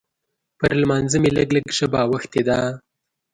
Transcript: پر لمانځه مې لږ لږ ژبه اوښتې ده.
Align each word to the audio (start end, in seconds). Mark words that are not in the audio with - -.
پر 0.57 0.71
لمانځه 0.81 1.17
مې 1.21 1.29
لږ 1.37 1.49
لږ 1.55 1.65
ژبه 1.77 1.99
اوښتې 2.07 2.41
ده. 2.47 2.57